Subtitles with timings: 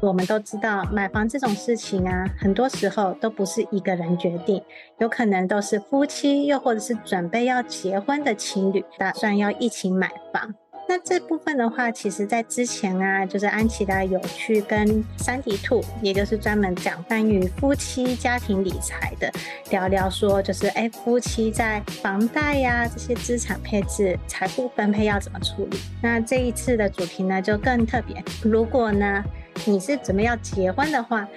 [0.00, 4.62] 我们都知道，买房这种事情啊，很多时候都不是一个人决定，
[4.98, 10.54] 有可能都是夫妻，又或者是准备要结婚的情侣，打算要一起买房。
[10.88, 19.30] 那这部分的话，其实在之前啊，就是安琪拉有去跟三迪兔，也就是专门讲关于夫妻家庭理财的，
[19.70, 25.78] 聊聊说，就是哎，夫妻在房贷呀、啊、这些资产配置、财富分配要怎么处理。
[26.02, 28.20] 那这一次的主题呢，就更特别。
[28.42, 29.22] 如果呢，
[29.66, 31.28] 你是准备要结婚的话，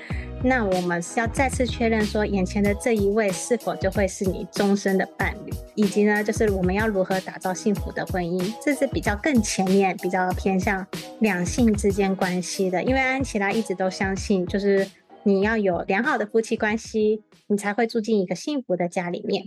[0.44, 10.86] 那我们是要再次确认说，眼前的这一位是否就会是你终身的伴侣，以及呢，就是我们要如何打造幸福的婚姻，这是比较更前面、比较偏向
[11.20, 12.82] 两性之间关系的。
[12.84, 14.88] 因为安琪拉一直都相信，就是
[15.24, 19.46] 你要有良好的夫妻关系，你才会住进一个幸福的家里面。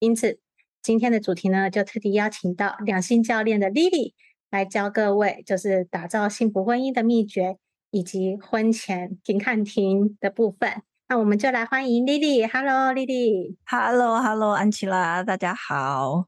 [0.00, 0.38] 因此，
[0.82, 4.12] 今天的主题呢，就特地邀请到两性教练的 Lily
[4.50, 7.56] 来教各位，就是打造幸福婚姻的秘诀。
[7.90, 12.46] 以及婚前停看庭的部分，那我们就来欢迎 Lily。
[12.46, 13.56] Hello，Lily。
[13.64, 16.26] Hello，Hello，安琪拉，大家好。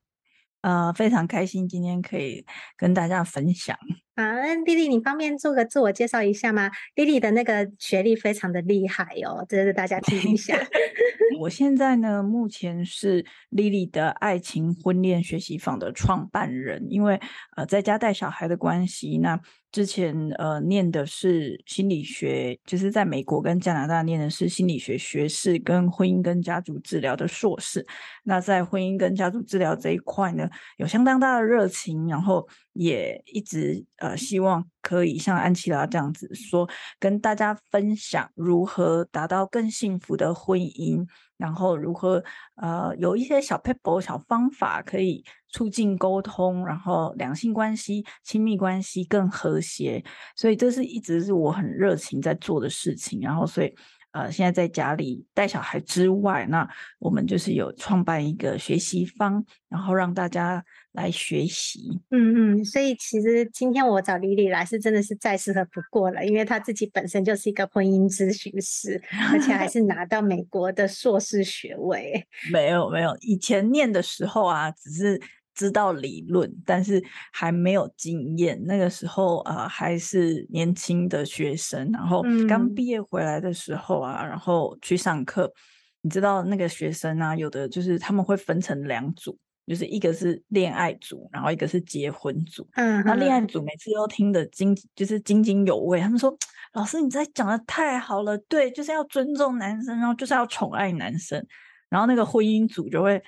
[0.62, 2.44] 呃，非常开心今天可以
[2.76, 3.76] 跟大家分享。
[4.14, 10.58] 啊，那 Lily，你方便做个自我介绍一下吗？Lily 的那个学历非常的厉害哦，这是大家听一下。
[11.40, 17.18] 我现在呢，目前是 Lily 的爱情婚恋学习坊的创办人，因为
[17.56, 19.40] 呃，在家带小孩的关系，那
[19.72, 27.86] 之前呃念的是心理学，就是在美国跟加拿大念的是心理学学士跟婚姻跟家族治疗的硕士。
[28.24, 36.68] 那在婚姻跟家族治疗这一块呢，有相当大的热情，然后也一直呃希望可以像安琪拉这样子说，
[36.98, 41.06] 跟大家分享如何达到更幸福的婚姻。
[41.36, 42.22] 然后如何
[42.56, 50.04] 呃有一些小撇步小方法可以促进沟通，然后两性关系、亲密关系更和谐，
[50.36, 53.20] 所以这是一直是我很热情在做的事情。
[53.22, 53.74] 然后所以
[54.12, 60.64] 呃现在在家里带小孩之外，那我们就是有创办一个学习方，然后让大家。
[60.92, 69.00] 来学习，嗯嗯，所以其实今天我找 Lily 来是真的是再适合不过了，因为她自己本身就是一个婚姻咨询师，
[69.32, 72.26] 而且还是 拿到美国的硕士学位。
[72.52, 75.22] 没有没有，以前念的时候啊，只是
[75.60, 78.58] 知道理论，但是还没有经验。
[78.64, 85.52] 那个时候啊、呃，还是年轻的学生，然后刚毕业回来的时候啊，嗯、然后去上课，
[86.00, 89.38] 你知道那个学生啊，有的就是他们会分成两组。
[89.66, 92.66] 就是一个是恋爱组，然后一个是结婚组。
[92.74, 96.00] 嗯，那恋爱组每次都听得津，就是津津有味。
[96.00, 96.36] 他们说
[96.74, 101.46] ：“老师，你在讲的太好了，对，就是要尊重男生，然后就是要宠爱男生。”
[101.88, 103.22] 然后那个婚姻组就会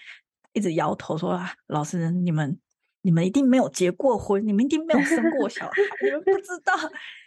[0.53, 2.59] 一直摇头说：“啊，老师，你们
[3.03, 5.73] 你们一定没有结过婚，你们一定没有生过小孩，
[6.05, 6.75] 你们不知道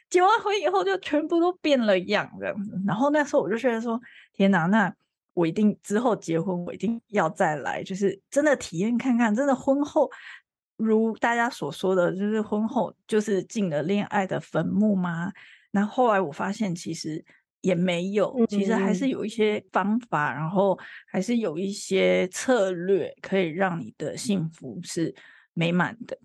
[0.10, 4.00] 结完婚以后就全部都变了样这样子。”然后那时候我就觉得说
[4.34, 4.94] ：“天哪，那……”
[5.36, 10.10] 我一定之后结婚，我一定要再来，就是真的体验看看，真的婚后
[10.78, 15.34] 如大家所说的，就是婚后就是进了恋爱的坟墓吗？
[15.72, 17.22] 那后来我发现其实
[17.66, 20.78] 也没有，其实还是有一些方法，然后
[21.08, 25.16] 还是有一些策略可以让你的幸福是
[25.56, 26.16] 美满的。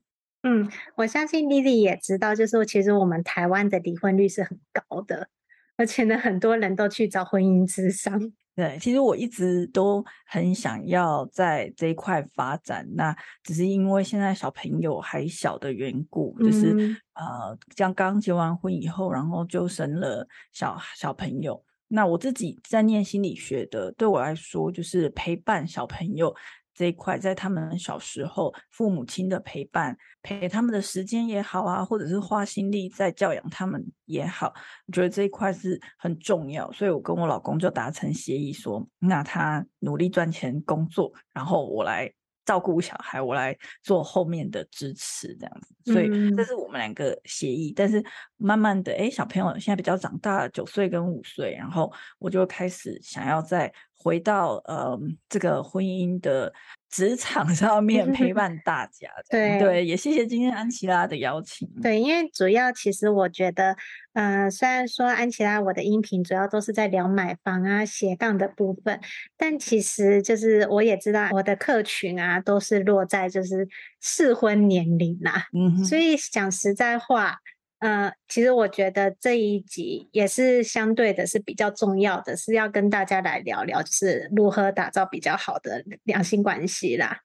[0.43, 5.28] 嗯，我相信 Lily 也知道，就是说其实我们台湾的离婚率是很高的，
[5.77, 8.33] 而且呢，很多人都去找婚姻之商。
[8.56, 21.62] 对，其实我一直都很想要在这一块发展，那只是因为现在小朋友还小的缘故，就是、嗯、呃，像刚结完婚以后，然后就生了小小朋友。
[21.89, 26.34] 那我自己在念心理学的，对我来说就是陪伴小朋友。
[26.80, 34.50] 这一块，在他们小时候，父母亲的陪伴，陪他们的时间也好啊，或者是花心力在教养他们也好，
[34.86, 36.72] 我觉得这一块是很重要。
[36.72, 42.10] 所以我跟我老公就达成协议说，那他努力赚钱工作，然后我来
[42.47, 45.92] 照顾小孩，我来做后面的支持，这样子。
[45.92, 47.72] 所以这是我们两个协议。
[47.72, 48.03] 嗯、但是
[48.38, 53.71] 慢慢的，哎，小朋友现在比较长大了，九岁跟五岁，然后我就开始想要在
[54.02, 54.98] 回到呃
[55.28, 56.50] 这个婚姻的
[56.88, 59.08] 职场上面陪伴大家。
[59.28, 61.68] 对对，也谢谢今天安琪拉的邀请。
[61.82, 63.76] 对，因为主要其实我觉得，
[64.14, 68.98] 嗯、呃，虽然说安琪拉我的音频主要都是在聊买房啊斜杠的部分，
[69.36, 73.68] 但其实就是我也知道我的客群啊都是落在就是
[74.00, 75.42] 适婚年龄啦、啊。
[75.52, 77.36] 嗯哼，所以讲实在话。
[77.80, 87.21] 呃，其实我觉得这一集也是相对的，是比较重要的，是要跟大家来聊聊，就是如何打造比较好的两性关系啦。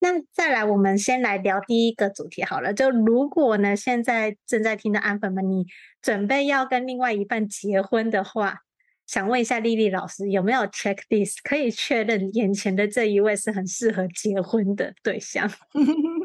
[0.00, 2.72] 那再来，我们先来聊第一个主题好了。
[2.72, 5.66] 就如果呢，现在正在听的安粉们，你
[6.00, 8.60] 准备要跟另外一半结婚的话，
[9.06, 15.50] 想问一下丽丽老师，有没有 check this，可以确认眼前的这一位是很适合结婚的对象？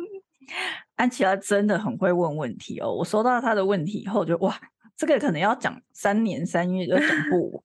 [0.95, 2.93] 安琪拉真的很会问问题哦！
[2.93, 4.55] 我收到他的问题以后，就哇，
[4.95, 7.63] 这个可能要讲三年三月都讲不完。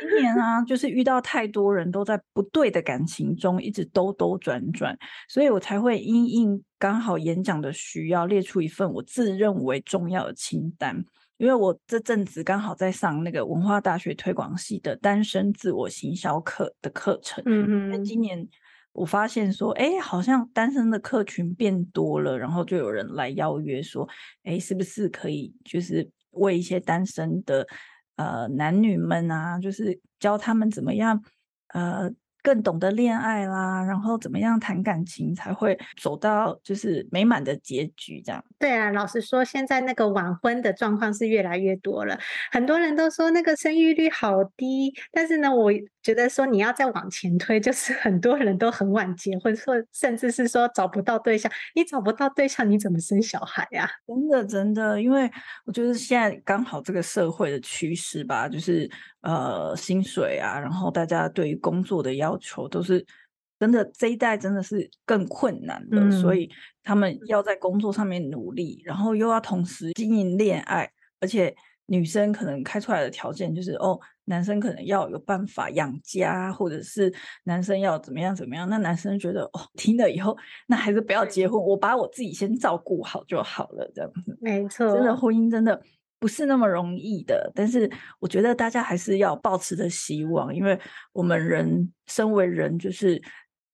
[0.00, 4.96] 今年啊，就是遇到太多人都在不对的感情中一直兜兜转转，
[5.28, 11.04] 所以我才会因应刚好演讲的需要，列出一份我自认为重要的清单。
[11.38, 18.48] 因为我这阵子刚好在上那个文化大学推广系的单身自我行销课的课程，嗯嗯，今年。
[18.92, 24.08] 我发现说，哎，好像单身的客群变多了，然后就有人来邀约说，
[24.44, 27.66] 哎，是不是可以就是为一些单身的
[28.16, 31.22] 呃男女们啊，就是教他们怎么样
[31.68, 32.12] 呃。
[32.44, 38.44] 更懂得恋爱啦，然后怎么样谈感情才会走到就是美满的结局这样。
[38.58, 42.18] 对啊，老实说，现在那个晚婚的状况是越来越多了，
[42.50, 45.70] 很多人都说那个生育率好低，但是呢，我
[46.02, 53.88] 觉得说你要再往前推，就是 很多人都很晚结婚，说甚至是说找不到对象，你找不到对象，你怎么生小孩呀？
[54.06, 55.30] 真的真的，因为
[55.64, 58.90] 我觉得现在刚好这个社会的趋势吧，就是。
[59.22, 63.06] 呃，薪水啊，然后大家对于工作的要求都是
[63.60, 66.50] 真的，这一代真的是更困难的，嗯，所以
[66.82, 70.90] 他们要在工作上面努力，然后又要同时经营恋爱，
[71.20, 71.54] 而且
[71.86, 77.12] 女生可能开出来的条件就是哦，男生可能要有办法养家，或者是
[77.44, 80.36] 男生要怎么样怎么样，那男生觉得哦，听了以后，
[80.66, 85.80] 那还是不要结婚，我把我自己先照顾好就好了，这样子，没错，真的婚姻真的。
[86.18, 87.90] 不是那么容易的，但是
[88.20, 90.78] 我觉得大家还是要抱持着希望，因为
[91.12, 93.20] 我们人身为人，就是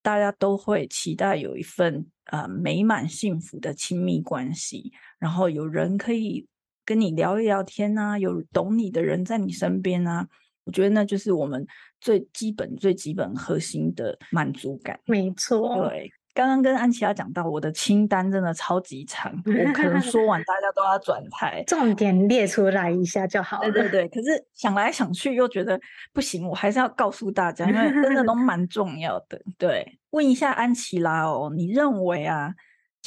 [0.00, 6.46] 大家都会期待有一份呃美满幸福的亲密关系，然后有人可以
[6.88, 10.26] 跟你聊一聊天啊，有懂你的人在你身边啊，
[10.64, 11.66] 我觉得那就是我们
[12.00, 14.98] 最基本、最基本核心的满足感。
[15.04, 16.10] 没错，对。
[16.32, 23.70] 刚刚跟安琪拉讲到，我的清单真的超级长，我可能说完大家都要转台， 重点列出来一下就好了。
[23.70, 25.78] 对对对，可是想来想去又觉得
[26.12, 29.38] 不行，我还是要告诉大家，因为真的 都蛮重要的。
[29.58, 32.54] 对，问一下安琪拉哦，你认为啊，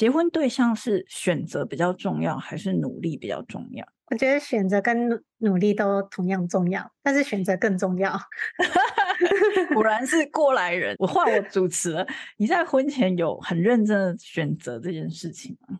[0.02, 3.86] 结婚对象是选择比较重要，还是努力比较重要？
[4.06, 5.08] 我觉得选择跟
[5.38, 8.18] 努力都同样重要，但是选择更重要。
[9.72, 12.04] 果然是过来人，我换我主持了。
[12.36, 15.78] 你在婚前有很认真的选择这件事情吗？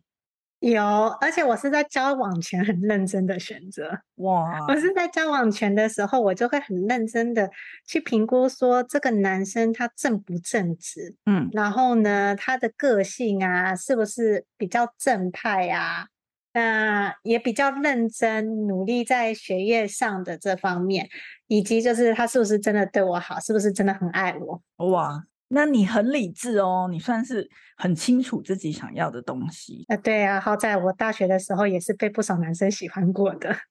[0.63, 3.91] 有，而且我是在交往前很认真的选择。
[4.17, 4.65] 哇！
[4.69, 7.51] 我是在交往前的时候，我就会很认真的
[7.85, 16.07] 去评估说，这个男生他正不正直，嗯，然后呢，他的个性啊，是不是比较正派啊？
[16.55, 21.09] 那也比较认真努力在学业上的这方面，
[21.49, 24.63] 以及就是他是不是真的对我好，是不是真的很爱我？
[24.91, 25.25] 哇，
[25.55, 29.85] 那你很理智哦，你算是很清楚自己想要的东西。
[29.89, 33.55] 啊，对啊，好在我大学的时候也是被不少男生喜欢过的。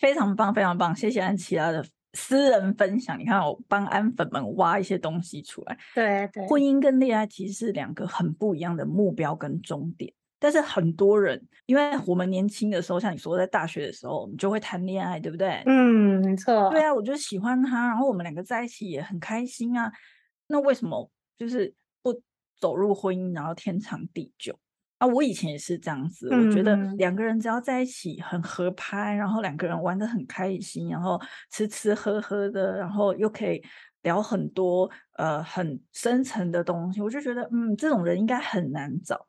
[0.00, 1.84] 非常棒，非常棒，谢谢安琪拉的。
[2.14, 5.78] 私人分享，你看我帮安粉们挖一些东西出来。
[5.94, 10.12] 对对，婚姻跟恋爱其实是两个很不一样的目标跟终点。
[10.42, 15.62] 但是很多人，因为我们年轻的时候，像你说在大学的时候，我们就会谈恋爱，对不对？
[15.66, 16.68] 嗯，没错。
[16.70, 19.92] 对啊，我就喜欢他，然后我们两个在一起也很开心啊。
[20.48, 21.08] 那为什么
[21.38, 21.72] 就是
[22.02, 22.20] 不
[22.58, 24.58] 走入婚姻，然后天长地久？
[24.98, 31.20] 啊，我以前也是这样子，我觉得两个人只要在一起很合拍，然后两个人玩的很开心，然后
[31.50, 33.62] 吃吃喝喝的，然后又可以
[34.02, 39.26] 聊很多呃很深层的东西，我就觉得嗯，这种人应该很难找。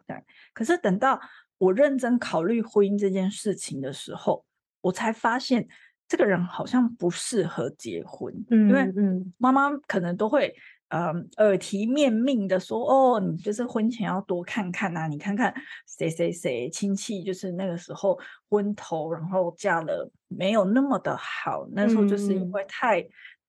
[0.54, 1.20] 可是等到
[1.58, 4.46] 我认真考虑婚姻这件事情的时候，
[4.82, 5.68] 我才发现
[6.08, 10.54] 这个人好像不适合结婚，嗯，因为嗯，妈妈可能都会。
[10.96, 15.52] 嗯耳提面命的说，哦，你就是婚前要多看看啊，你看看
[15.88, 18.16] 谁谁谁亲戚就是那个时候
[18.48, 23.04] 婚头，然后嫁了没有那么的好，那时候就是因为太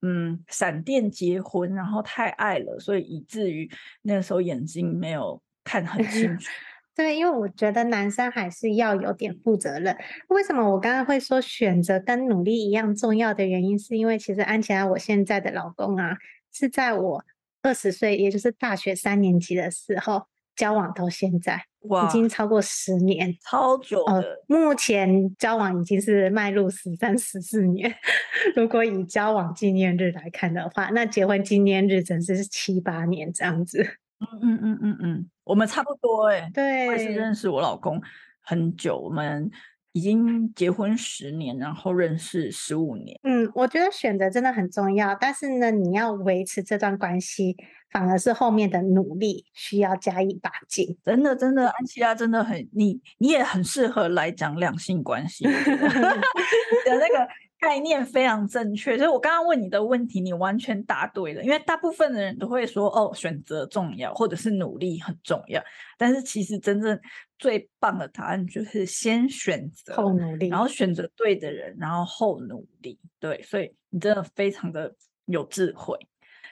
[0.06, 3.70] 嗯，闪电结婚，然后太爱了，所以以至于
[4.02, 6.50] 那时候眼睛没有看很清楚。
[6.94, 9.96] 对，因为我觉得男生还是要有点负责任。
[10.28, 16.18] 为什么我刚刚会说选择跟努力一样重要的原因，是因为其实安琪拉我现在的老公啊，
[16.52, 17.24] 是在我
[17.62, 24.12] 二十岁，也就是大学三年级的时候交往到现在，哇，已经超过十年，超久的。
[24.12, 27.94] 呃，目前交往已经是迈入十三、十四年。
[28.56, 33.82] 如果以交往纪念日来看的话，那结婚纪念日真是七八年这样子。
[34.20, 38.00] 嗯嗯嗯嗯嗯，我们差不多哎、欸，对，我也是认识我老公
[38.40, 39.50] 很久，我们
[39.94, 43.18] 已经结婚十年，然后认识十五年。
[43.22, 47.56] 嗯，我觉得选择真的很重要，但是呢，你要维持这段关系，
[47.92, 50.98] 反而是后面的努力需要加一把劲。
[51.04, 57.28] 真的，真的，安琪拉真的很，你你也很适合来讲两性关系 的那个。
[57.64, 61.42] 概念非常正确，所以我刚刚问你的问题，你完全答对了。
[61.42, 65.62] 因为大部分的人都会说，哦，选择重要，或者是努力很重要。
[65.96, 67.00] 但是其实真正
[67.38, 72.98] 最棒的答案就是先选择后努力，然后选择对的人，然后后努力。
[73.18, 74.94] 对，所以你真的非常的
[75.24, 75.96] 有智慧。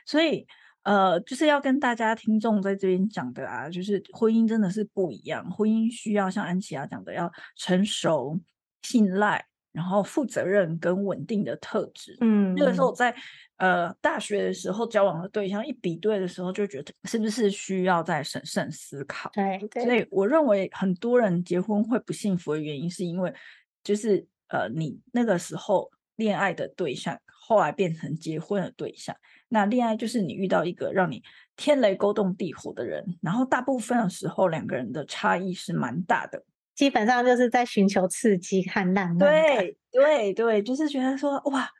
[0.06, 0.46] 所以
[0.82, 8.40] 呃，就是要跟大家听众在这边讲的啊，就是婚姻真的是不一样，婚姻需要像安琪拉讲的，要成熟、
[8.82, 9.44] 信赖。
[9.72, 13.14] 然后负责任跟稳定的特质，嗯，那个时候在
[13.56, 19.30] 呃大学的时候交往的对象一比对的时候，就觉得是不是需要再审慎思考。
[19.32, 19.84] 对，对。
[19.84, 23.32] 所以我认为很多人结婚会不幸福的原因，是因为
[23.82, 29.16] 就是呃你那个时候恋爱的对象，后来变成结婚的对象。
[29.48, 31.22] 那恋爱就是你遇到一个让你
[31.56, 36.44] 天雷勾动地火的人，然后大部分的时候两个人的差异是蛮大的。
[36.82, 39.18] 基本上就是在寻求刺激和浪漫。
[39.18, 41.70] 对对对，就是觉得说哇，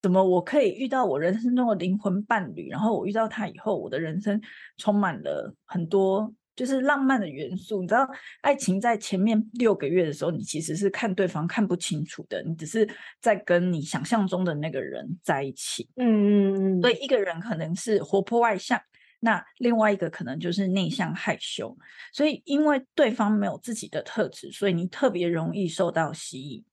[0.00, 2.68] 怎么我可以遇到我人生中的灵魂伴侣？
[2.70, 4.40] 然后我遇到他以后，我的人生
[4.76, 7.82] 充满了很多就是浪漫的元素。
[7.82, 8.08] 你知道，
[8.42, 12.88] 爱情在前面六个月的时候，你其实是看对方看不清楚的，你只是
[13.20, 15.88] 在跟你想象中的那个人在一起。
[15.96, 16.80] 嗯嗯嗯。
[16.80, 18.80] 所以一个人可能是活泼外向。
[19.24, 21.76] 那另外一个可能就是内向害羞，
[22.12, 26.64] 所以因为对方没有自己的特质，所以你特别容易受到吸引。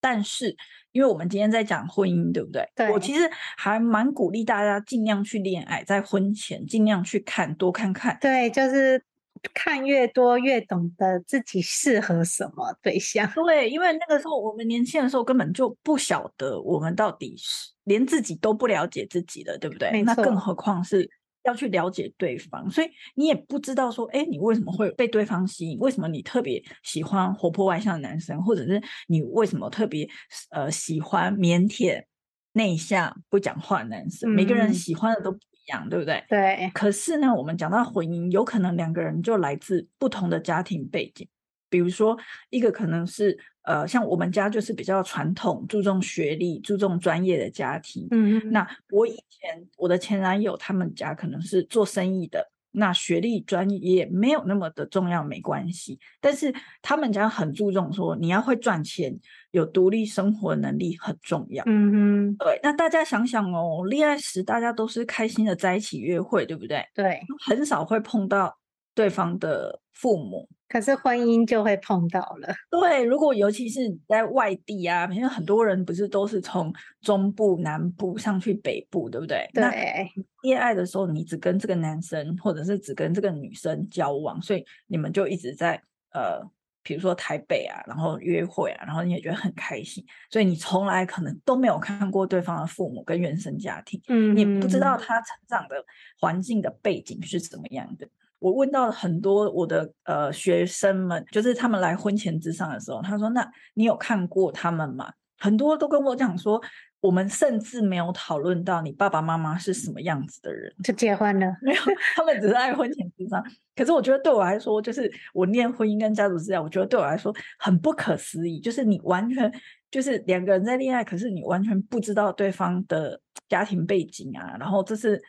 [0.00, 0.56] 但是
[0.92, 2.66] 因为我们今天在讲婚姻，对不对？
[2.74, 2.90] 对。
[2.90, 8.16] 我其实还蛮鼓励大家尽量去恋爱，在婚前尽量去看多看看。
[8.22, 9.04] 对，就是
[9.52, 13.30] 看越多越懂得自己适合什么对象。
[13.34, 20.00] 对，因为那个时候我们年轻的时候根本就不晓得我们到底是连自己都不了解自己的，对不对？
[20.02, 21.10] 那更何况是。
[21.44, 25.78] 要去了解对方，所以你也不知道说，哎，你为什么会被对方吸引？
[25.78, 30.08] 为什么你特别喜欢活泼外向的男生，或者是你为什么特别
[30.50, 32.04] 呃喜欢腼腆、
[32.52, 34.30] 内向、不讲话的男生？
[34.30, 34.32] 嗯。
[34.32, 36.22] 每个人喜欢的都不一样，对不对？
[36.28, 36.70] 对。
[36.74, 41.26] 可是呢，我们讲到婚姻，有可能两个人就来自不同的家庭背景，
[41.68, 42.16] 比如说
[42.50, 43.38] 一个可能是。
[43.68, 48.08] 呃，像我们家就是比较传统，注重学历、注重专业的家庭。
[48.10, 48.50] 嗯嗯。
[48.50, 56.00] 那我以前我的前男友他们家可能是做生意的，那学历专业也没有那么的重要，没关系。
[56.18, 59.14] 但是他们家很注重说你要会赚钱，
[59.50, 61.62] 有独立生活能力很重要。
[61.66, 62.36] 嗯嗯。
[62.38, 66.82] 对，那大家想想哦，恋爱时大家都是开心的在一起约会，对不对？
[66.94, 67.20] 对。
[67.44, 68.56] 很少会碰到
[68.94, 70.48] 对方的父母。
[70.68, 72.54] 可是婚姻就会碰到了。
[72.70, 79.48] 对，如果尤其是在外地啊，因为很多人不是都是从中部、南部上去北部，对不对？
[79.54, 80.08] 对。
[80.42, 85.82] 恋爱的时候，你只跟这个男生，或者是只跟这个女生交往，所以你们就一直在
[86.12, 86.40] 呃，
[86.82, 95.84] 比如说台北啊，然后约会啊，然后你也觉得很开心，所以你从来可能都没有看过对方的父母跟原生家庭，嗯，你不知道他成长的
[96.20, 98.08] 环境的背景是怎么样的。
[98.38, 106.60] 我问到了很多我的呃学生们，就是他们来婚前之上的时候，他说：“那你有看过他们吗？”很多都跟我讲说，
[107.00, 111.46] 我们甚至没有讨论到你爸爸妈妈是什么样子的人，就结婚了。
[111.62, 111.80] 没有，
[112.16, 113.40] 他们只是爱婚前之上。
[113.76, 119.52] 可是我觉得对我来说，就是我念婚姻跟家族治疗，我觉得对我来说很不可思议，就是你完全
[119.90, 125.20] 就是两个人在恋爱，可是你完全不知道对方的家庭背景啊，然后这是。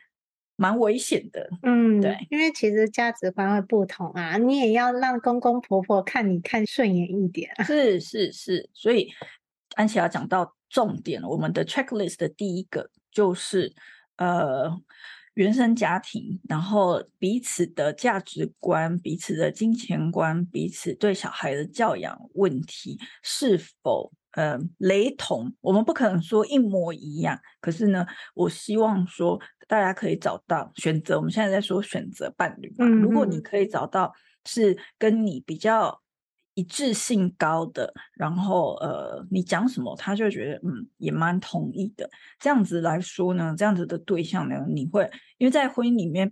[0.60, 7.50] 蛮危险的，嗯，对，因为其实价值观会不同啊，你也要让公公婆婆看你看顺眼一点。
[7.64, 9.10] 是是是，所以
[9.76, 13.72] 安琪要讲到重点，我们的 checklist 的第一个就是，
[14.16, 14.70] 呃，
[15.32, 25.52] 原生家庭，然后彼此的价值观、彼此的金钱观、彼此对小孩的教养问题是否呃雷同？
[25.60, 31.16] 我们不可能说一模一样，可是呢，我希望说大家可以找到选择。
[31.16, 34.12] 我们现在在说选择伴侣嘛，如果你可以找到
[34.44, 36.00] 是跟你比较。
[36.54, 42.10] 一致性高的，然后呃，你讲什么，他就觉得嗯，也蛮同意的。
[42.38, 45.08] 这样子来说呢，这样子的对象呢，你会
[45.38, 46.30] 因为在婚姻里面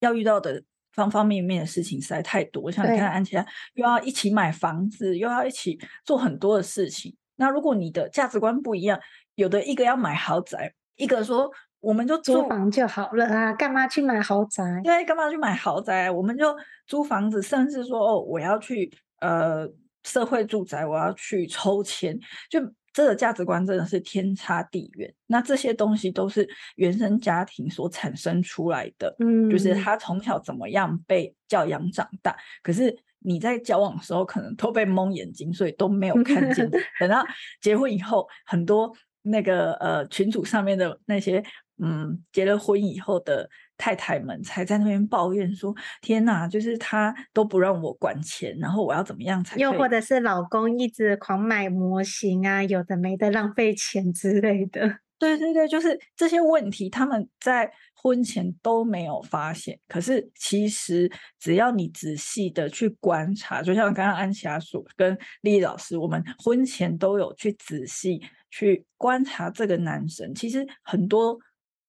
[0.00, 7.16] 要遇到的方方面面的事情实在太多，像你看安琪拉又要一起买房子，又要一起做很多的事情。
[7.42, 8.98] 那如果你的价值观不一样，
[9.34, 14.62] 有的一个要买豪宅，一个说我们就租房就好了啊，干嘛去买豪宅？
[14.84, 16.10] 对，干嘛去买豪宅？
[16.10, 16.56] 我们就
[16.86, 18.90] 租房子，甚至说哦，我要去。
[19.22, 19.64] 呃，
[20.02, 22.18] 社会住宅我要去抽签，
[22.50, 22.58] 就
[22.92, 25.08] 这个价值观真的是天差地远。
[25.28, 26.44] 那这些东西都是
[26.74, 32.92] 原生家庭所产生出来的，嗯，就是他从小怎么样被教养长大，可是
[33.24, 36.70] 你在交往的时候可能都被蒙眼睛，所以都没有看见。
[36.98, 37.24] 等到
[37.60, 41.42] 结婚以后，很多那个呃群组上面的那些
[41.78, 43.48] 嗯结了婚以后的。
[43.78, 49.56] 太太们才在那边抱怨说：“天哪，就是他都不让我管钱，然后我要怎么样才……
[49.56, 54.98] 又或者是老公一直狂买模型啊，有的没的浪费钱之类的。”
[55.28, 59.78] 对对对，就是这些问题，他们在婚前都没有发现。
[59.86, 71.38] 可是其实只要你仔细的去观察，就像刚刚安琪拉说跟丽丽老师，我们婚前都有去仔细去观察这个男生，其实很多。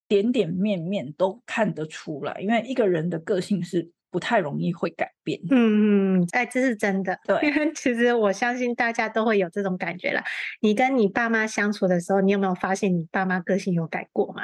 [0.06, 5.40] 点点面面都看得出来，因为一个人的个性是不太容易会改变。
[5.50, 7.20] 嗯嗯，哎，这是真的。
[7.26, 10.24] 对， 因为其实我相信大家都会有这种感觉啦。
[10.62, 14.44] 你跟你爸妈相处的时候，你有没有发现你爸妈个性有改过吗？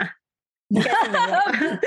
[0.70, 1.80] 应该是没有，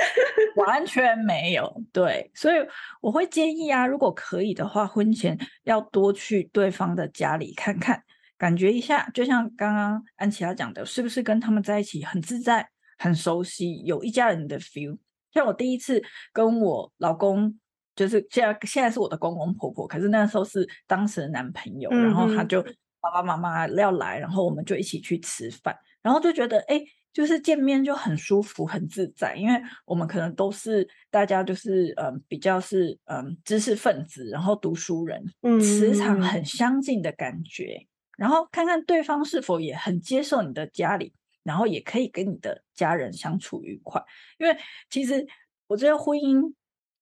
[0.65, 1.83] 完全没有。
[1.93, 2.55] 对，所以
[3.01, 8.03] 我会建议啊，如果可以的话，婚前要多去对方的家里看看，
[8.39, 9.09] 感觉一下。
[9.12, 12.69] 就像刚刚安琪拉讲的，是不是跟他们在一起很自在？
[12.99, 14.97] 很熟悉，有一家人的 feel。
[15.33, 16.01] 像我第一次
[16.33, 17.59] 跟我老公，
[17.94, 22.62] 就是现在现在是我的公公婆婆，可是那时候是当时的男朋友，嗯、然后他就
[23.00, 26.80] 爸爸妈妈要来，然后我们就一起去吃饭，然后就觉得哎，
[27.12, 35.24] 就是见面就很舒服、很自在，因为我们可能都是大家就是嗯、呃、比较是嗯、呃、知识分子，然后读书人，
[35.61, 37.87] 磁场很相近的感觉，嗯、
[38.18, 41.12] 然后看看对方是否也很接受你的家里。
[41.44, 44.00] 然后也可以跟你的家人相处愉快，
[44.38, 44.57] 因为
[44.88, 45.26] 其实
[45.66, 46.40] 我觉得婚姻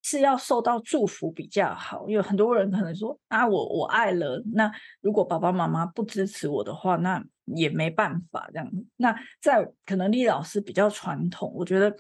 [0.03, 2.09] 是要受到祝福比较好。
[2.09, 8.71] 因为很多人可能说啊，我我爱了，那如果爸爸妈妈不支持我的话，那也没办法这样。
[8.97, 11.97] 那在可能李老师比较传统，我觉得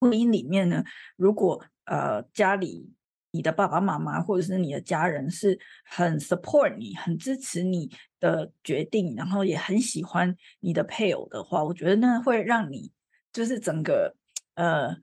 [0.00, 0.84] 婚姻里面呢，
[1.16, 2.92] 如果呃家里。
[3.32, 12.90] 你的爸爸妈妈或者是你的家人是很 support 你、很支持你的决定，然后也很喜欢你的配偶的话，我觉得那会让你
[13.34, 14.16] 就是整个
[14.54, 14.96] 呃，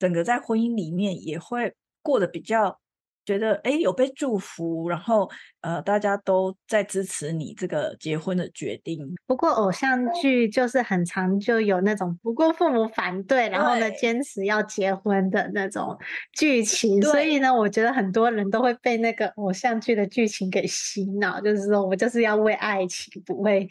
[0.00, 2.80] 整个在婚姻里面也会过得比较。
[3.22, 8.98] 觉得哎，有被祝福，然后呃，大家都在支持你这个结婚的决定。
[9.26, 15.96] 不过偶像剧就是很常就有那种不顾父母反对，然后呢坚持要结婚的那种
[16.32, 17.00] 剧情。
[17.02, 23.68] 所以呢，我觉得很多人都会被那个偶像剧的剧情给洗脑，就是说我就是要为爱情，不为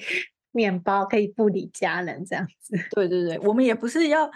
[0.52, 2.78] 面包，可以不理家人这样子。
[2.92, 4.30] 对对对，我们也不是要，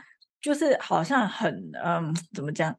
[0.44, 2.76] 就是好像很嗯，怎么讲？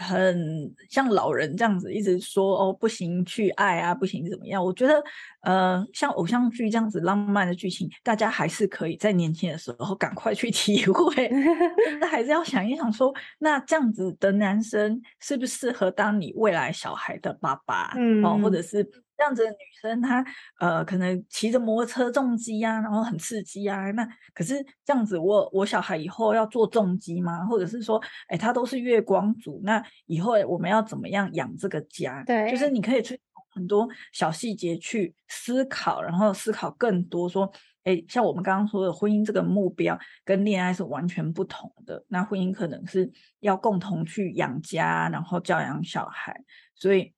[0.00, 4.64] 很像老人这样子，一直说哦，不行，去爱啊，不行怎么样？
[4.64, 5.02] 我觉得，
[5.40, 11.28] 呃，像偶像剧这样子浪漫的剧情，大家还是可以在年轻的时候赶快去体会，
[12.00, 17.92] 但是还是要想一想说，说那这样子的男生适不适合当你未来小孩的爸爸？
[17.96, 18.88] 嗯，哦，或者是。
[19.18, 20.24] 这样子的女生，她
[20.60, 23.90] 呃，可能骑着摩托车重机啊，然后很刺激啊。
[23.90, 27.44] 那可是这样子我，我我小孩以后要做重机吗？
[27.44, 32.22] 或者是说，哎，他都是月光族，那以后我们要怎么样养这个家？
[32.24, 37.28] 对，就是你可以去很多小细节去思考，然后思考更多。
[37.28, 37.50] 说，
[37.82, 42.04] 哎，像我们刚刚说的，婚姻这个目标跟恋爱是完全不同的。
[42.06, 46.40] 那婚姻可能是要共同去养家，然后教养小孩。
[46.76, 47.12] 所以，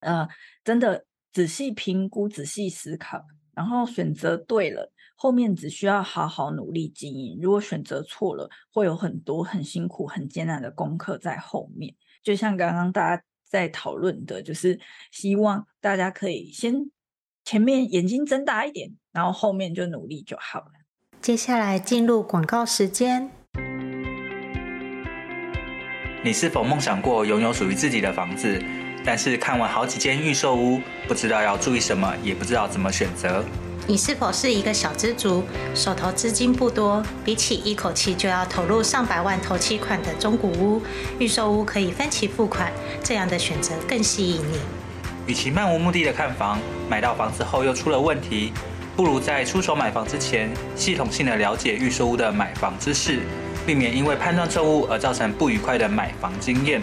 [0.00, 0.26] 呃，
[0.64, 1.04] 真的。
[1.36, 3.22] 仔细评估，仔细思考，
[3.54, 7.38] 然后选择对了，后面只需要好好努力经营。
[7.42, 11.94] 如果选择错了，会有很多很辛苦、很艰难的功课在后面。
[12.22, 14.80] 就像刚刚大家在讨论的，就是
[15.12, 16.90] 希望大家可以先
[17.44, 20.72] 前面眼睛睁大一点，然后后面就努力就好了。
[21.20, 23.30] 接下来进入广告时间。
[26.24, 28.58] 你是否梦想过拥有属于自己的房子？
[29.06, 33.44] 但是看完好几间预售屋，不知道要注意什么，也不知道怎么选择。
[33.86, 40.82] 你是否是一个小资族，手头资金不多，比起一口气就要投入上百万投期款的中古屋，
[41.20, 44.58] 预售屋可以分期付款，这样的选择更吸引你。
[45.28, 46.58] 与其漫无目的的看房，
[46.90, 48.52] 买到房子后又出了问题，
[48.96, 53.20] 不如在出手买房之前，系统性的了解预售屋的买房知识，
[53.64, 56.82] 避免因为判断错误而造成不愉快的买房经验。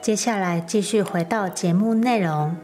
[0.00, 2.56] 接下来继续回到节目内容，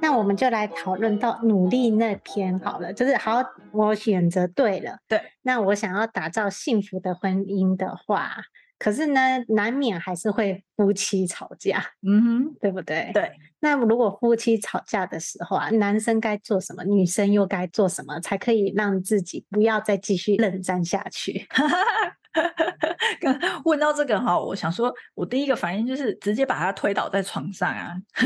[0.00, 2.92] 那我们就来讨论到努力那篇好了。
[2.92, 3.36] 就是好，
[3.70, 5.20] 我选择对了，对。
[5.42, 8.32] 那我想要打造幸福的婚姻的话，
[8.76, 9.20] 可是呢，
[9.50, 13.12] 难免还是会夫妻吵架，嗯哼，对不对？
[13.14, 13.30] 对。
[13.60, 21.46] 那如果夫妻吵架的时候啊，男生该做什么，女生又该做什么，才可以让自己不要再继续冷战下去？
[23.20, 27.92] 刚问到这个哈，我想说，我第一个反应就是直接把他推倒在床上啊！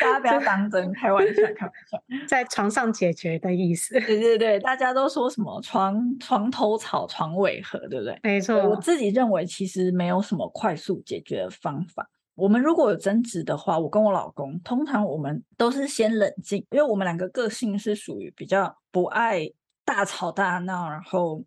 [0.00, 3.98] 大家不要当真，开玩笑，开玩笑， 在床上解决的意思。
[4.00, 8.18] 对对对，大家都说什么床床头吵，床尾和，对不对？
[8.22, 12.08] 没错，我自己认为其实没有什么快速解决的方法。
[12.34, 19.50] 我们如果有争执的话，我跟我老公通常我们都是先冷静，因为我们两个个性是属于比较不爱。
[19.84, 21.44] 大吵大闹，然后，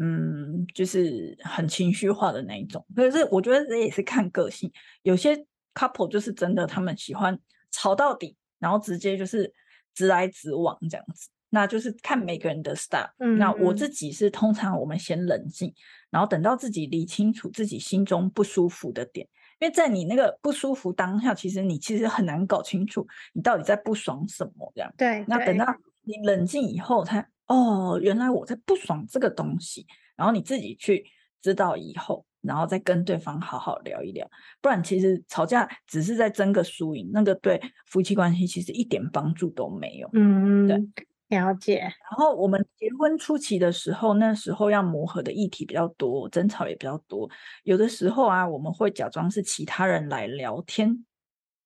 [0.00, 2.84] 嗯，就是很情绪化的那一种。
[2.96, 5.36] 可是我觉得这也是看个性，有些
[5.74, 7.38] couple 就是真的，他们喜欢
[7.70, 9.52] 吵到底，然后直接就是
[9.94, 11.28] 直来直往这样子。
[11.50, 13.10] 那就是看每个人的 style。
[13.18, 15.72] 嗯，那我自己是通常我们先冷静，
[16.10, 19.28] 然后等到自己理清楚自己心中不舒服的点，
[19.60, 24.92] 因为在你那个不舒服当下，其实你其实很难搞清楚你到底在不爽什么这样。
[24.96, 25.66] 对，那等到
[26.02, 27.28] 你冷静以后才。
[27.46, 31.04] 哦，原来我在不爽这个东西，然后你自己去
[31.42, 34.26] 知道以后，然后再跟对方好好聊一聊，
[34.62, 40.08] 不然其实吵架只是在争个输赢，那个对夫妻关系其实一点帮助都没有。
[40.14, 41.80] 嗯，对，了解。
[41.80, 47.28] 然后我们结婚初期的时候，那时候要磨合的议题比较多，争吵也比较多，
[47.64, 51.04] 有的时候啊，我们会假装是其他人来聊天，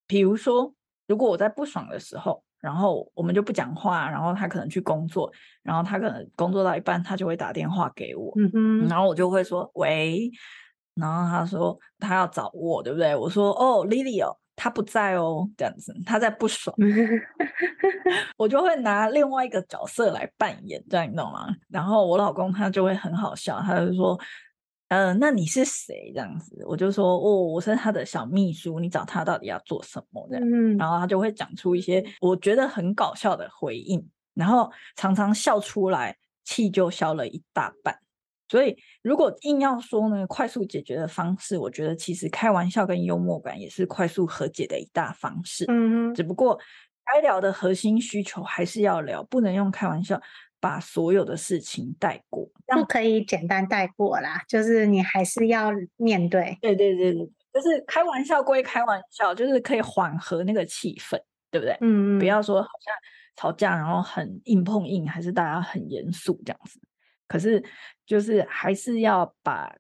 [0.08, 0.74] 比如说，
[1.06, 2.42] 如果我在不爽的时候。
[2.68, 10.31] 然后我们就不讲话，然后他可能去工作，然后他可能工作到一半，他就会打电话给我，嗯哼，然后我就会说喂，
[10.94, 13.16] 然后他说他要找我，对不对？
[13.16, 16.76] 我说哦，Lily 哦，他不在哦，这样子他在不爽，
[18.37, 21.48] 我就会拿另外一个角色来扮演，这样你懂吗？
[21.70, 24.20] 然后我老公他就会很好笑，他就说：“嗯、
[24.88, 37.98] 呃，那你是谁？”这样子，我就说：“哦，我是他的小秘书，你找他到底要做什么？”这样，嗯、然后他就会讲出一些我觉得很搞笑的回应，然后常常笑出来，气就消了一大半。
[38.51, 45.66] 所以，如果硬要说呢，快速解决的方式，我觉得其实开玩笑跟幽默感也是快速和解的一大方式。
[45.68, 46.59] 嗯哼，只不过
[47.05, 50.18] 该聊的核心需求还是要聊，不能用开玩笑
[50.61, 54.42] 把所有的事情带过，不可以简单带过啦。
[54.49, 56.59] 就是你还是要面对。
[56.61, 61.77] 对对对对，就是开玩笑归开玩笑，就是可以缓和那个气氛，对不对？
[61.81, 62.94] 嗯嗯，不要说好像
[63.37, 66.81] 吵架然后很硬碰硬，还是大家很严肃这样子。
[67.27, 67.62] 可是，
[68.07, 69.73] 就是还是要把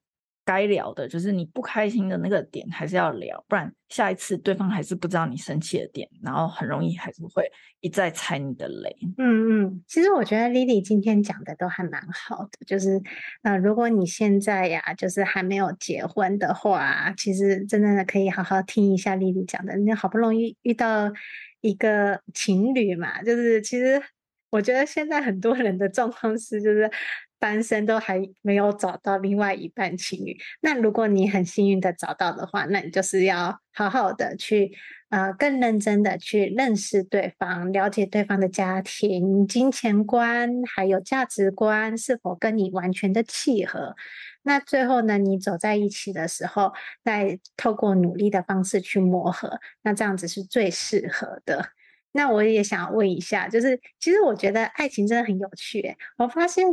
[0.48, 7.44] 该聊的，就是你不开心的那个点，还是要聊，不然下一次对方还是不知道你生气的点，然后很容易还是会
[7.80, 8.96] 一再踩你的雷。
[9.18, 12.98] 嗯嗯，其实我觉得 Lily 今天讲的都还蛮好的，就是
[13.42, 19.76] 呃，如果你现在呀，就是还没有结婚的话，其实真的可以好好听一下 Lily 讲的。
[19.76, 21.12] 你好不容易遇到
[21.60, 24.02] 一个情侣嘛，就是其实
[24.48, 26.90] 我觉得现在很多人的状况是，就是。
[27.38, 34.72] 单身都还没有找到另外一半情侣，那如果你很幸运的找到的话，那你就是要好好的去，
[35.10, 43.94] 呃，更认真的去认识对方，了解对方的家庭、金钱观，还有价值观是否跟你完全的契合。
[44.42, 46.72] 那最后呢，你走在一起的时候，
[47.04, 51.68] 再透过努力的方式去磨合，那这样子是最适合的。
[52.12, 56.66] 那我也想问一下，就是其实我觉得爱情真的很有趣欸，我发现。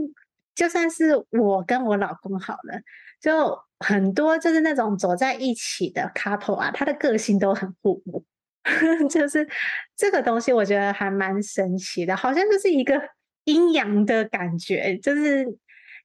[0.56, 2.80] 就算是我跟我老公好了，
[3.22, 8.26] 就很多就是那种走在一起的 couple 啊，他的个性都很互补，
[9.10, 9.46] 就是
[9.98, 13.02] 这个东西我觉得还蛮神奇的，好像就是一个
[13.44, 15.46] 阴阳的感觉，就是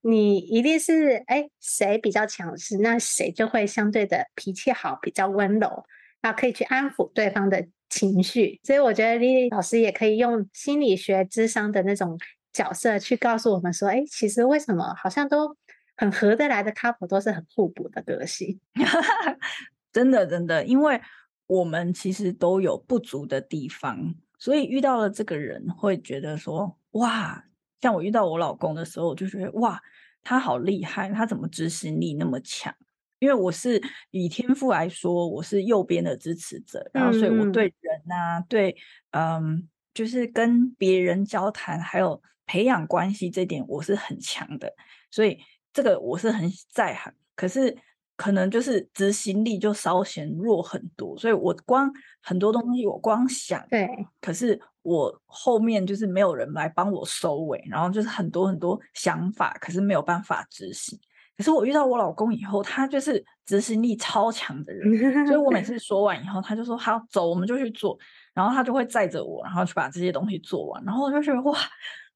[0.03, 5.85] 你一定是哎谁比较强势，那谁就会相对的脾气好，比较温柔，
[6.23, 12.19] 啊可以去安抚对方的情绪，所以我觉得 Lily 老师也可以用心理学智商的那种。
[12.53, 15.57] 角色去告诉我们说，哎，其实为什么好像都
[15.97, 18.59] 很合得来的 couple 都是很互补的个性？
[19.93, 21.01] 真的，真的，因为
[21.47, 27.45] 我们其实都有不足的地方，所以遇到了这个人会觉得说，哇，
[27.81, 29.81] 像我遇到我老公的时候，我就觉得哇，
[30.23, 32.75] 他好厉害，他怎么执行力那么强？
[33.21, 38.77] 因为我是以天赋来说，我是右边的支持者，然后所以我对人啊，嗯对，
[39.11, 42.21] 嗯，就是跟别人交谈，还有。
[42.51, 44.75] 培养关系这点我是很强的，
[45.09, 45.39] 所以
[45.73, 47.15] 这个我是很在行。
[47.37, 47.77] 可是
[48.17, 51.89] 可能就是执行力就稍显弱很多，所以我光
[52.21, 53.89] 很多东西我光想，对，
[54.21, 60.99] 可是我后面就是没有人来帮我收尾，然后就是很多很多想法，可是没有办法执行。
[61.37, 67.97] 可是我遇到我老公以后，他就是执行力超强的人，所以我每次说完以后，他就说好走，我们就去做，
[68.35, 71.57] 然后他就会载着我，然后去把这些东西做完，然后我就觉得哇。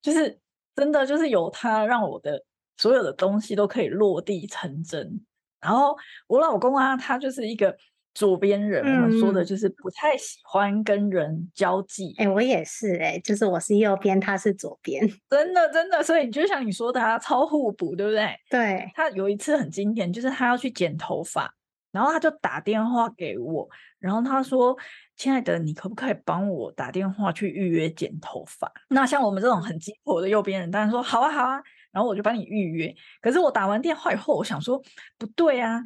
[0.04, 0.38] 就是
[0.76, 2.44] 真的，就是有他，让我的
[2.76, 5.24] 所有的东西都可以落地成真。
[5.62, 7.74] 然后我老公啊，他就是一个
[8.12, 12.14] 左边人，我们说的就是不太喜欢跟人交际。
[12.18, 16.02] 哎、我也是哎、欸，就是我是右边，他是左边， 真的真的。
[16.02, 18.28] 所以就像你说的，他超互补，对不对？
[18.50, 18.92] 对。
[18.94, 21.50] 他有一次很经典，就是他要去剪头发，
[21.92, 23.66] 然后他就打电话给我，
[23.98, 24.76] 然后他说。
[25.16, 28.70] 亲爱的，你可不可以帮我打电话去预约剪头发？
[28.88, 32.94] 那像我们这种很急迫的右边人，当然说好啊好啊，然后我就帮你预约。
[33.20, 34.82] 可是我打完电话以后，我想说
[35.18, 35.80] 不对啊。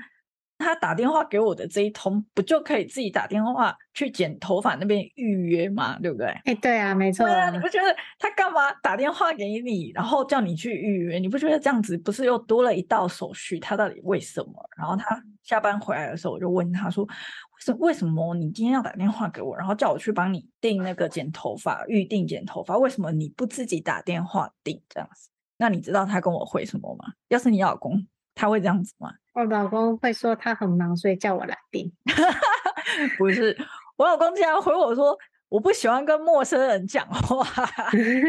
[0.59, 5.99] 他打电话给我的这一通，不就可以自己打电话去剪头发那边预约吗？
[6.01, 6.27] 对不对？
[6.27, 7.25] 哎、欸，对啊，没错。
[7.25, 11.19] 对啊，你不觉得他干嘛打电话给你，然后叫你去预约？
[11.19, 13.59] 你不觉得这样子不是又多了一道手续？
[13.61, 14.53] 他到底为什么？
[14.77, 22.77] 然后他下班回来的时候，我就问他说：“为什为什么你今天要打电话给我，然后叫我去帮你订那个剪头发，预定剪头发？
[22.77, 25.31] 为什么你不自己打电话订这样子？
[25.57, 27.13] 那你知道他跟我回什么吗？
[27.29, 28.05] 要是你老公。”
[28.39, 29.11] 他会这样子吗？
[29.35, 31.93] 我老公会说他很忙，所以叫我来订。
[33.19, 33.57] 不是，
[33.97, 37.45] 我老公竟然回我说我不喜欢跟陌生人讲话。
[37.91, 38.23] 对，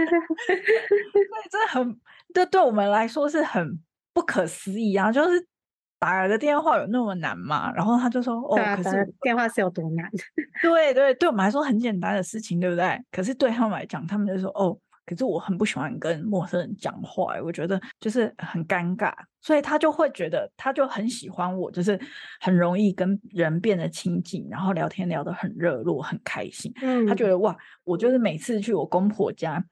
[1.52, 2.00] 这很，
[2.34, 3.80] 这对我们来说是很
[4.13, 5.12] 不可思议啊！
[5.12, 5.48] 就是
[6.00, 7.72] 打个电话有那么难吗？
[7.76, 10.10] 然后他就说：“哦，啊、可是电话是有多难？”
[10.62, 13.00] 对对，对我们来说很简单的事情，对不对？
[13.12, 14.78] 可是对他们来讲，他们就说：“哦。”
[15.10, 22.00] 可是我很不喜欢跟陌生人讲话，我觉得就是很尴尬，所以他就会觉得他就很喜欢我，就是
[22.39, 26.72] 很容易跟人变得亲近，然后聊天聊得很热络，很开心。
[26.84, 29.63] 嗯，他觉得哇，我就是每次去我公婆家，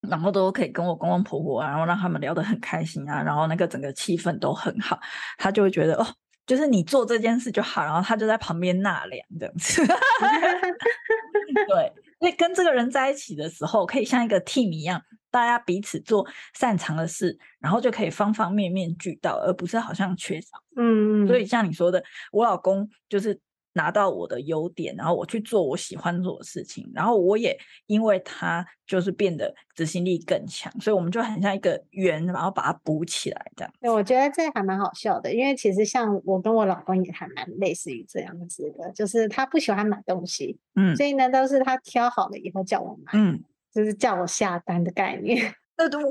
[0.00, 4.98] 然后都可以跟我公公婆婆啊，然后让他们聊得很开心啊，然后那个整个气氛都很好，
[5.38, 6.06] 他就会觉得哦，
[6.44, 9.80] 就是你做这件事就好，然后他就在旁边纳凉这样子。
[11.68, 11.92] 对。
[12.22, 20.48] 所以跟这个人在一起的时候，可以像一个 team 一样，大家彼此做擅长的事，然后就可以方方面面俱到，而不是好像缺少。
[20.76, 23.40] 嗯，所以像你说的，我老公就是。
[23.74, 27.56] 拿到我的优点，然后我去做我喜欢做的事情，然后我也
[27.86, 33.72] 因为他就是变得执行力更强，所以我们就很像一个圆，然后把它补起来这样。
[33.80, 45.54] 对，我觉得这还蛮好笑的，因为其实像我跟我老公也还蛮类似于这样子的，就是他不喜欢买东西，嗯，所以呢都是他挑好了以后叫我买，嗯，就是叫我下单的概念。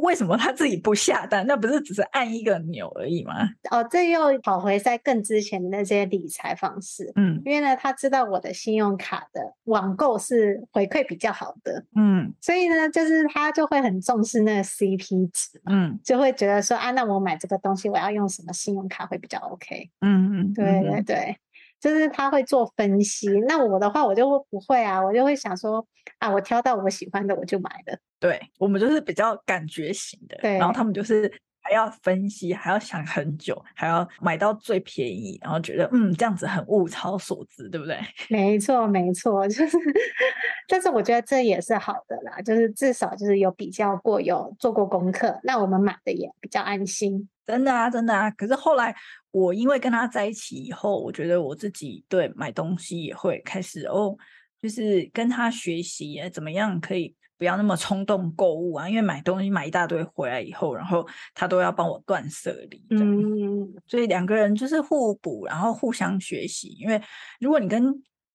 [0.01, 1.45] 为什么他自己不下单？
[1.47, 3.33] 那不是只是按一个钮而已吗？
[3.69, 7.11] 哦，这又跑回在更之前的那些理财方式。
[7.15, 11.85] 嗯，因为呢，他知道我的信用卡的网购是回馈比较好的。
[11.95, 15.61] 嗯，所以呢，就是他就会很重视那个 CP 值。
[15.65, 19.89] 嗯，就会觉得说啊，那我买这个东西，我要用什么信用卡会比较 OK？
[20.01, 21.37] 嗯嗯，对对对。
[21.79, 25.83] 就是他会做分析，那我的话我就会不会啊，我就会想说
[26.19, 27.97] 啊，我挑到我喜欢的我就买了。
[28.21, 31.29] 对，我们就是比较感觉型的，对，然后他们就是
[31.59, 37.99] 还要分析，还要想很久，还要买到最便宜，然后觉得嗯这样子很物超所值，对不对？
[38.29, 39.75] 没错，没错，就是，
[40.69, 47.27] 但是我觉得这也是好的啦，就是至少就是有比较过，有做过功课，那我们买的也比较安心。
[47.43, 48.29] 真的啊，真的啊。
[48.29, 48.95] 可是后来
[49.31, 54.15] 我因为跟他在一起以后，我觉得我自己对买东西也会开始哦，
[54.61, 58.87] 就是跟他学习，怎么样可以不要那么冲动购物啊？
[58.87, 66.67] 因为买东西买一大堆回来以后，然后他都要帮我断舍离，嗯，所以两个人就是互补，然后互相学习。
[66.79, 67.01] 因为
[67.39, 67.83] 如果你跟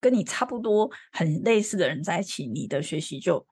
[0.01, 3.47] 跟你差不多很类似的人在一起，你的学习就。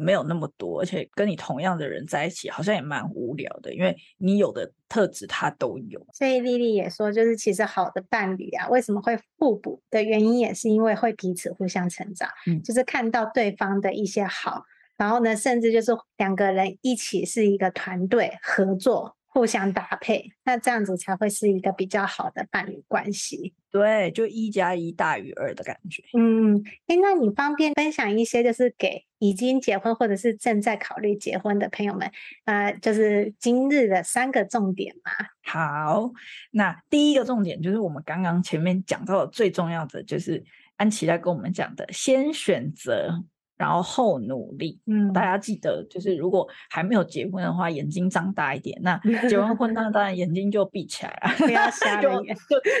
[0.00, 6.00] 没有那么多，而且跟你同样的人在一起，好像也蛮无聊的，因为你有的特质他都有。
[6.12, 14.62] 所以丽丽也说，就是其实好的伴侣啊，为什么会互补的原因，也是因为会彼此互相成长，嗯，就是看到对方的一些好，
[14.98, 19.14] 然后呢，甚至就是两个人一起是一个团队合作。
[19.30, 23.54] 互相搭配，那这样子才会是一个比较好的伴侣关系。
[23.70, 26.02] 对，就一加一大于二的感觉。
[26.18, 32.10] 嗯，哎，那你方便分享一些，就是给已经结婚或者是正在考虑结婚的朋友们，
[32.46, 35.12] 呃，就是今日的三个重点吗？
[35.44, 36.10] 好，
[36.50, 40.42] 那第一个重点就是我们刚刚前面讲到的最重要的，就是
[40.78, 43.22] 安琪拉跟我们讲的，先选择。
[43.58, 48.96] 然后后努力，嗯，大家记得，就是如果还没有结婚的话，眼睛张大一点；那
[49.28, 52.32] 结完婚，那当然眼睛就闭起来了，不要 瞎就就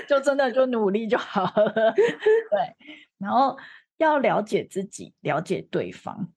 [0.08, 1.72] 就真的就努力就好了。
[1.92, 2.76] 对，
[3.18, 3.56] 然后
[3.98, 6.28] 要了解自己，了解对方。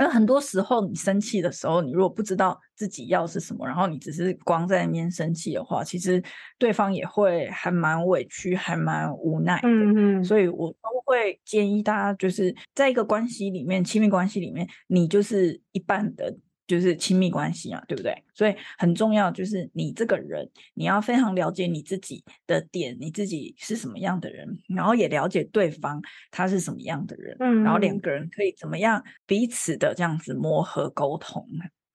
[0.00, 6.22] 而很多时候，你生气的时候，你如果不知道自己要是什么，然后你只是光在那边生气的话，其实
[6.58, 9.68] 对方也会还蛮委屈，还蛮无奈的。
[9.68, 16.34] 嗯嗯，所以我都会建议大家，就是在一个关系里面，亲密关系里面，你就是一半的。
[16.70, 18.14] 就是亲密关系嘛，对不对？
[18.32, 31.44] 所以很重要，就是你这个人，你要非常了解你自己的点，你自己是什么样的人，然后也了解对方他是什么样的人，嗯，然后两个人可以怎么样彼此的这样子磨合沟通。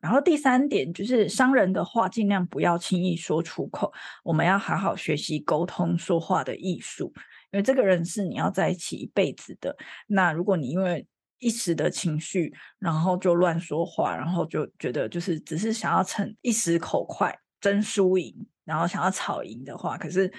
[0.02, 3.92] 然后第三点就是伤人的话，尽量不要轻易说出口，
[4.26, 7.12] 我们要好好学习沟通说话的艺术，
[7.52, 9.76] 因为这个人是你要在一起一辈子的。
[10.06, 11.08] 那如果你因为
[11.40, 20.32] 一时的情绪，然后就乱说话，然后就觉得就是只是想要逞一时口快，争输赢，然后想要吵赢的话，可是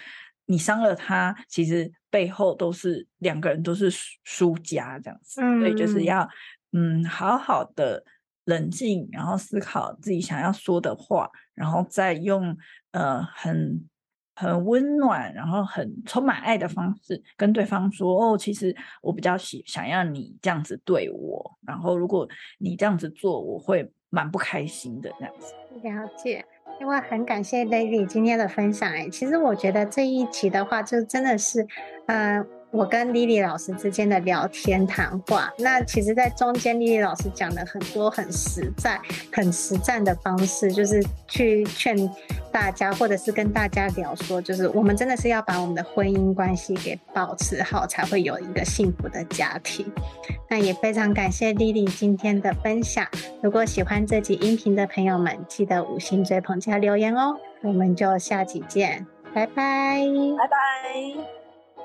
[0.47, 3.91] 你伤了他，其实背后都是两个人都是
[4.25, 5.41] 输家这样子。
[5.41, 6.29] 嗯，所以就是要
[6.73, 8.03] 嗯好好的
[8.45, 12.57] 冷静，然后思考自己想要说的话，然后再用
[12.93, 13.89] 呃很。
[14.37, 25.55] 很温暖，然后很充满爱的方式跟对方说：“哦，其实我比较喜想要你这样子对我，然后如果你这样子做，我会蛮不开心的。”这样子。
[25.83, 26.44] 了解，
[26.81, 28.92] 因为很感谢 Lady 今天的分享。
[28.92, 31.66] 哎，其实我觉得这一集的话，就真的是，
[32.07, 32.46] 嗯。
[32.77, 35.51] 我跟莉莉老师之间的聊天谈话。
[35.59, 39.01] 那其实，在中间，莉莉老师讲了很多很实在、
[39.33, 41.97] 很实战的方式，就是去劝
[42.53, 49.90] 大家，或者是跟大家聊说，就是我们真的是要把我们的婚姻关系给保持好，才会有一个幸福的家庭。
[50.50, 53.07] 那也非常感谢莉莉今天的分享。
[53.42, 57.37] 如果喜欢这集音频的朋友们，记得五星追捧加留言哦。
[57.63, 60.05] 我们就下集见，拜拜，
[60.38, 61.46] 拜拜。